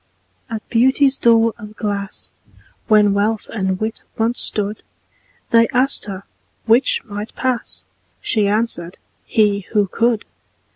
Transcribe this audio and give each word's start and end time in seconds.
At 0.49 0.67
Beauty's 0.71 1.15
door 1.15 1.53
of 1.59 1.75
glass, 1.75 2.31
When 2.87 3.13
Wealth 3.13 3.47
and 3.53 3.79
Wit 3.79 4.01
once 4.17 4.39
stood, 4.39 4.81
They 5.51 5.67
asked 5.73 6.05
her 6.05 6.23
'which 6.65 7.03
might 7.05 7.35
pass?" 7.35 7.85
She 8.19 8.47
answered, 8.47 8.97
"he, 9.25 9.59
who 9.73 9.85
could." 9.85 10.25